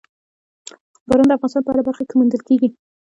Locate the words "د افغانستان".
1.27-1.63